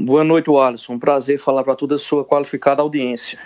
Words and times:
Boa 0.00 0.22
noite, 0.22 0.48
Alisson. 0.48 0.92
Um 0.92 0.98
prazer 0.98 1.40
falar 1.40 1.64
para 1.64 1.74
toda 1.74 1.96
a 1.96 1.98
sua 1.98 2.24
qualificada 2.24 2.80
audiência. 2.80 3.36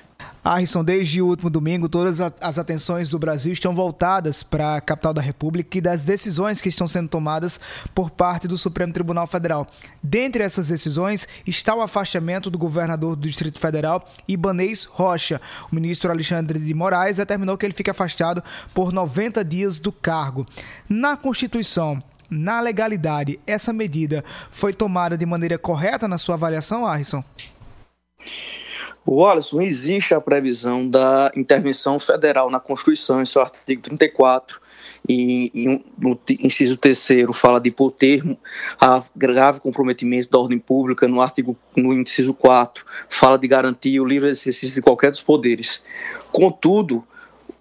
Arson, 0.44 0.82
desde 0.82 1.22
o 1.22 1.26
último 1.26 1.48
domingo, 1.48 1.88
todas 1.88 2.20
as 2.20 2.58
atenções 2.58 3.08
do 3.08 3.18
Brasil 3.18 3.52
estão 3.52 3.72
voltadas 3.72 4.42
para 4.42 4.76
a 4.76 4.80
capital 4.80 5.14
da 5.14 5.22
República 5.22 5.78
e 5.78 5.80
das 5.80 6.02
decisões 6.02 6.60
que 6.60 6.68
estão 6.68 6.88
sendo 6.88 7.08
tomadas 7.08 7.60
por 7.94 8.10
parte 8.10 8.48
do 8.48 8.58
Supremo 8.58 8.92
Tribunal 8.92 9.26
Federal. 9.26 9.66
Dentre 10.02 10.42
essas 10.42 10.68
decisões 10.68 11.28
está 11.46 11.74
o 11.74 11.80
afastamento 11.80 12.50
do 12.50 12.58
governador 12.58 13.14
do 13.14 13.26
Distrito 13.28 13.60
Federal, 13.60 14.04
Ibanês 14.26 14.84
Rocha. 14.84 15.40
O 15.70 15.74
ministro 15.74 16.10
Alexandre 16.10 16.58
de 16.58 16.74
Moraes 16.74 17.18
determinou 17.18 17.56
que 17.56 17.64
ele 17.64 17.72
fique 17.72 17.90
afastado 17.90 18.42
por 18.74 18.92
90 18.92 19.44
dias 19.44 19.78
do 19.78 19.92
cargo. 19.92 20.44
Na 20.88 21.16
Constituição, 21.16 22.02
na 22.32 22.60
legalidade, 22.60 23.38
essa 23.46 23.72
medida 23.72 24.24
foi 24.50 24.72
tomada 24.72 25.16
de 25.16 25.26
maneira 25.26 25.58
correta 25.58 26.08
na 26.08 26.18
sua 26.18 26.34
avaliação, 26.34 26.86
Arson? 26.86 27.22
O 29.04 29.26
Alisson, 29.26 29.60
existe 29.60 30.14
a 30.14 30.20
previsão 30.20 30.88
da 30.88 31.30
intervenção 31.36 31.98
federal 31.98 32.48
na 32.48 32.60
Constituição, 32.60 33.20
em 33.20 33.26
seu 33.26 33.42
artigo 33.42 33.82
34, 33.82 34.60
e, 35.08 35.50
e 35.52 35.84
no 35.98 36.18
inciso 36.40 36.76
terceiro 36.76 37.32
fala 37.32 37.60
de 37.60 37.72
por 37.72 37.90
termo 37.90 38.38
a 38.80 39.02
grave 39.16 39.60
comprometimento 39.60 40.30
da 40.30 40.38
ordem 40.38 40.58
pública, 40.58 41.08
no 41.08 41.20
artigo 41.20 41.56
no 41.76 41.92
inciso 41.92 42.32
4 42.32 42.84
fala 43.08 43.36
de 43.36 43.48
garantir 43.48 43.98
o 43.98 44.04
livre 44.04 44.30
exercício 44.30 44.76
de 44.76 44.82
qualquer 44.82 45.10
dos 45.10 45.20
poderes. 45.20 45.82
Contudo, 46.30 47.04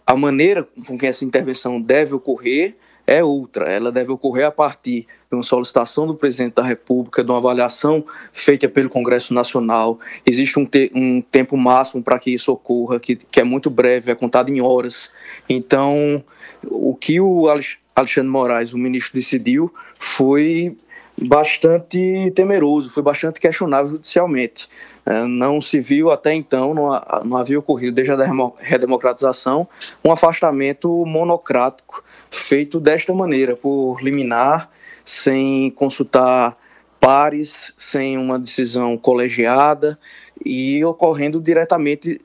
a 0.06 0.16
maneira 0.16 0.68
com 0.86 0.98
que 0.98 1.08
essa 1.08 1.26
intervenção 1.26 1.82
deve 1.82 2.14
ocorrer 2.14 2.76
é 3.06 3.24
outra. 3.24 3.72
Ela 3.72 3.92
deve 3.92 4.12
ocorrer 4.12 4.46
a 4.46 4.52
partir 4.52 5.08
de 5.30 5.36
uma 5.36 5.44
solicitação 5.44 6.06
do 6.06 6.16
presidente 6.16 6.56
da 6.56 6.64
República, 6.64 7.24
de 7.24 7.32
uma 7.32 7.38
avaliação 7.38 8.04
feita 8.32 8.68
pelo 8.68 8.90
Congresso 8.90 9.34
Nacional. 9.34 10.00
Existe 10.26 10.60
um, 10.60 10.66
te 10.66 10.92
um 10.94 11.22
tempo 11.22 11.58
máximo 11.58 12.04
para 12.04 12.20
que 12.20 12.32
isso 12.32 12.52
ocorra, 12.52 13.00
que, 13.00 13.16
que 13.16 13.40
é 13.40 13.44
muito 13.44 13.70
breve, 13.70 14.12
é 14.12 14.16
contado 14.16 14.50
em 14.50 14.62
horas. 14.62 15.12
Então, 15.50 16.24
o 16.64 16.96
que 16.96 17.20
o 17.20 17.48
Alexandre 17.96 18.30
Moraes, 18.30 18.74
o 18.74 18.78
ministro, 18.78 19.14
decidiu 19.14 19.74
foi 19.98 20.76
bastante 21.22 22.32
temeroso, 22.36 22.90
foi 22.90 23.04
bastante 23.04 23.40
questionável 23.40 23.92
judicialmente. 23.92 24.68
É, 25.06 25.24
não 25.26 25.62
se 25.62 25.80
viu 25.80 26.12
até 26.12 26.34
então, 26.34 26.74
não, 26.74 27.02
não 27.24 27.38
havia 27.38 27.60
ocorrido 27.60 27.96
desde 27.96 28.14
a 28.14 28.52
redemocratização, 28.58 29.68
um 30.04 30.12
afastamento 30.12 31.06
monocrático 31.06 32.04
feito 32.30 32.80
desta 32.80 33.14
maneira, 33.14 33.56
por 33.56 34.02
liminar, 34.02 34.70
sem 35.06 35.70
consultar 35.72 36.58
pares, 37.00 37.74
sem 37.78 38.18
uma 38.18 38.38
decisão 38.38 38.98
colegiada 38.98 39.98
e 40.44 40.84
ocorrendo 40.86 41.40
diretamente 41.40 42.20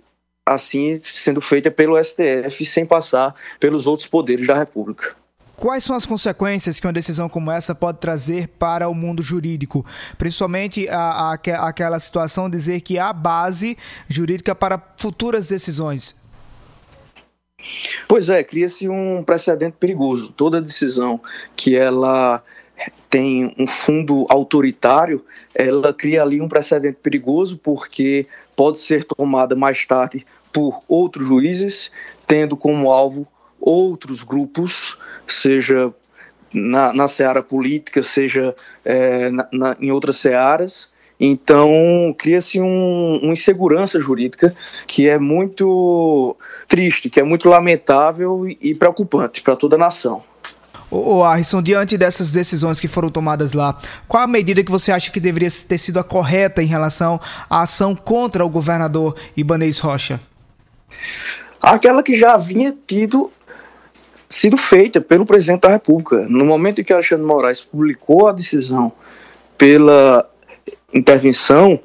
assim, 0.44 0.96
sendo 1.00 1.40
feita 1.40 1.70
pelo 1.70 2.02
STF, 2.02 2.64
sem 2.64 2.86
passar 2.86 3.34
pelos 3.58 3.86
outros 3.86 4.08
poderes 4.08 4.46
da 4.46 4.56
República. 4.56 5.16
Quais 5.56 5.84
são 5.84 5.96
as 5.96 6.04
consequências 6.04 6.78
que 6.78 6.86
uma 6.86 6.92
decisão 6.92 7.28
como 7.28 7.50
essa 7.50 7.74
pode 7.74 7.98
trazer 7.98 8.48
para 8.58 8.88
o 8.88 8.94
mundo 8.94 9.22
jurídico? 9.22 9.84
Principalmente 10.18 10.86
a, 10.88 11.32
a, 11.32 11.68
aquela 11.68 11.98
situação 11.98 12.50
de 12.50 12.56
dizer 12.56 12.82
que 12.82 12.98
há 12.98 13.12
base 13.12 13.76
jurídica 14.06 14.54
para 14.54 14.80
futuras 14.98 15.48
decisões. 15.48 16.14
Pois 18.06 18.28
é, 18.28 18.44
cria-se 18.44 18.86
um 18.88 19.22
precedente 19.24 19.76
perigoso. 19.80 20.28
Toda 20.28 20.60
decisão 20.60 21.20
que 21.56 21.74
ela 21.74 22.42
tem 23.08 23.54
um 23.58 23.66
fundo 23.66 24.26
autoritário, 24.28 25.24
ela 25.54 25.94
cria 25.94 26.22
ali 26.22 26.40
um 26.42 26.48
precedente 26.48 26.98
perigoso 27.02 27.56
porque 27.56 28.26
pode 28.54 28.78
ser 28.78 29.04
tomada 29.04 29.56
mais 29.56 29.86
tarde 29.86 30.26
por 30.52 30.80
outros 30.86 31.26
juízes, 31.26 31.90
tendo 32.26 32.56
como 32.56 32.90
alvo 32.90 33.26
outros 33.60 34.22
grupos, 34.22 34.98
seja 35.26 35.92
na, 36.52 36.92
na 36.92 37.08
seara 37.08 37.42
política, 37.42 38.02
seja 38.02 38.54
é, 38.84 39.30
na, 39.30 39.48
na, 39.52 39.76
em 39.80 39.90
outras 39.90 40.16
searas. 40.18 40.94
Então, 41.18 42.14
cria-se 42.18 42.60
um, 42.60 43.20
uma 43.22 43.32
insegurança 43.32 43.98
jurídica 43.98 44.54
que 44.86 45.08
é 45.08 45.18
muito 45.18 46.36
triste, 46.68 47.08
que 47.08 47.18
é 47.18 47.22
muito 47.22 47.48
lamentável 47.48 48.46
e, 48.46 48.58
e 48.60 48.74
preocupante 48.74 49.42
para 49.42 49.56
toda 49.56 49.76
a 49.76 49.78
nação. 49.78 50.22
Ô, 50.90 51.24
Arson, 51.24 51.60
diante 51.60 51.98
dessas 51.98 52.30
decisões 52.30 52.80
que 52.80 52.86
foram 52.86 53.08
tomadas 53.08 53.54
lá, 53.54 53.76
qual 54.06 54.22
a 54.22 54.26
medida 54.26 54.62
que 54.62 54.70
você 54.70 54.92
acha 54.92 55.10
que 55.10 55.18
deveria 55.18 55.48
ter 55.50 55.78
sido 55.78 55.98
a 55.98 56.04
correta 56.04 56.62
em 56.62 56.66
relação 56.66 57.20
à 57.50 57.62
ação 57.62 57.94
contra 57.94 58.44
o 58.44 58.48
governador 58.48 59.16
Ibanez 59.36 59.78
Rocha? 59.78 60.20
Aquela 61.60 62.02
que 62.02 62.14
já 62.14 62.34
havia 62.34 62.72
tido 62.86 63.32
sido 64.28 64.56
feita 64.56 65.00
pelo 65.00 65.24
presidente 65.24 65.62
da 65.62 65.70
República. 65.70 66.26
No 66.28 66.44
momento 66.44 66.80
em 66.80 66.84
que 66.84 66.92
Alexandre 66.92 67.24
Moraes 67.24 67.60
publicou 67.60 68.28
a 68.28 68.32
decisão 68.32 68.92
pela 69.56 70.28
intervenção, 70.92 71.78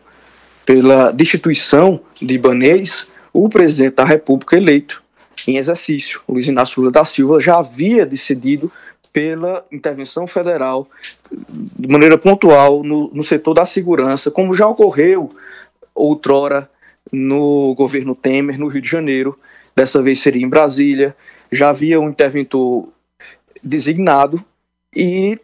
pela 0.65 1.11
destituição 1.11 1.99
de 2.21 2.35
Ibanez, 2.35 3.07
o 3.33 3.47
presidente 3.49 3.95
da 3.95 4.05
República 4.05 4.57
eleito 4.57 5.01
em 5.47 5.57
exercício, 5.57 6.21
Luiz 6.27 6.47
Inácio 6.47 6.81
Lula 6.81 6.91
da 6.91 7.05
Silva, 7.05 7.39
já 7.39 7.57
havia 7.57 8.05
decidido 8.05 8.71
pela 9.11 9.65
intervenção 9.71 10.27
federal 10.27 10.87
de 11.31 11.87
maneira 11.87 12.17
pontual 12.17 12.83
no, 12.83 13.09
no 13.13 13.23
setor 13.23 13.53
da 13.53 13.65
segurança, 13.65 14.31
como 14.31 14.53
já 14.53 14.67
ocorreu 14.67 15.29
outrora 15.93 16.69
no 17.11 17.73
governo 17.75 18.15
Temer, 18.15 18.59
no 18.59 18.67
Rio 18.67 18.81
de 18.81 18.89
Janeiro, 18.89 19.39
dessa 19.75 20.01
vez 20.01 20.19
seria 20.19 20.43
em 20.43 20.49
Brasília, 20.49 21.15
já 21.51 21.69
havia 21.69 21.99
um 21.99 22.09
interventor 22.09 22.89
designado 23.63 24.43
e 24.95 25.39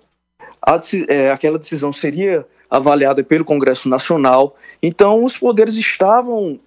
a, 0.62 0.80
é, 1.08 1.32
aquela 1.32 1.58
decisão 1.58 1.94
seria 1.94 2.46
avaliada 2.70 3.24
pelo 3.24 3.46
Congresso 3.46 3.88
Nacional. 3.88 4.56
Então, 4.84 5.24
os 5.24 5.38
poderes 5.38 5.78
estavam 5.78 6.60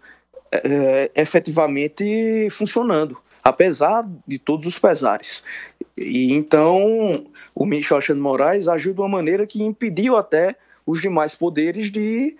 é, 0.50 1.10
efetivamente 1.14 2.48
funcionando, 2.50 3.18
apesar 3.42 4.08
de 4.26 4.38
todos 4.38 4.66
os 4.66 4.78
pesares. 4.78 5.42
E 5.96 6.32
então, 6.32 7.26
o 7.54 7.66
ministro 7.66 7.96
Alexandre 7.96 8.22
Moraes 8.22 8.68
agiu 8.68 8.94
de 8.94 9.00
uma 9.00 9.08
maneira 9.08 9.46
que 9.46 9.62
impediu 9.62 10.16
até 10.16 10.56
os 10.86 11.00
demais 11.00 11.34
poderes 11.34 11.90
de 11.90 12.36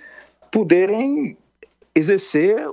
poderem 0.50 1.36
exercer 1.94 2.64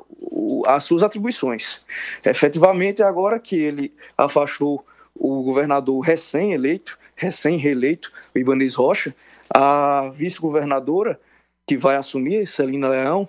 as 0.68 0.84
suas 0.84 1.04
atribuições. 1.04 1.82
Efetivamente, 2.24 3.02
agora 3.02 3.40
que 3.40 3.56
ele 3.56 3.94
afastou 4.18 4.86
o 5.16 5.42
governador 5.42 6.02
recém-eleito, 6.02 6.98
recém-reeleito, 7.16 8.12
o 8.36 8.40
Ibanez 8.40 8.76
Rocha, 8.76 9.16
a 9.54 10.12
vice-governadora 10.14 11.20
que 11.66 11.78
vai 11.78 11.96
assumir, 11.96 12.48
Celina 12.48 12.90
Leão, 12.90 13.28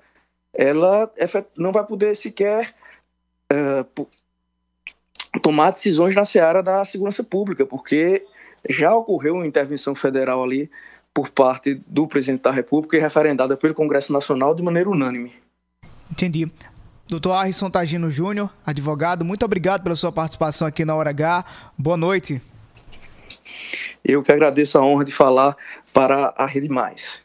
ela 0.53 1.11
não 1.57 1.73
vai 1.73 1.85
poder 1.85 2.17
sequer 2.17 2.75
uh, 3.53 4.07
tomar 5.41 5.71
decisões 5.71 6.15
na 6.15 6.25
seara 6.25 6.63
da 6.63 6.85
segurança 6.85 7.25
pública, 7.25 7.65
porque 7.65 8.25
já 8.69 8.95
ocorreu 8.95 9.35
uma 9.35 9.47
intervenção 9.47 9.95
federal 9.95 10.43
ali 10.43 10.71
por 11.15 11.31
parte 11.31 11.75
do 11.87 12.07
presidente 12.07 12.43
da 12.43 12.51
República 12.51 12.97
e 12.97 13.01
referendada 13.01 13.57
pelo 13.57 13.75
Congresso 13.75 14.13
Nacional 14.13 14.55
de 14.55 14.63
maneira 14.63 14.91
unânime. 14.91 15.33
Entendi. 16.11 16.51
Doutor 17.09 17.33
Arrisson 17.33 17.71
Tagino 17.71 18.11
Júnior, 18.11 18.51
advogado, 18.67 19.25
muito 19.25 19.43
obrigado 19.43 19.83
pela 19.83 19.97
sua 19.97 20.13
participação 20.13 20.69
aqui 20.69 20.85
na 20.85 20.95
Hora 20.95 21.09
H. 21.11 21.45
Boa 21.77 21.97
noite. 21.97 22.43
Eu 24.05 24.23
que 24.23 24.31
agradeço 24.31 24.79
a 24.79 24.83
honra 24.83 25.05
de 25.05 25.13
falar 25.13 25.57
para 25.93 26.35
a 26.37 26.45
Rede 26.45 26.69
Mais. 26.69 27.23